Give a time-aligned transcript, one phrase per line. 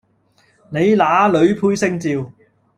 [0.71, 2.31] 你那裡配姓趙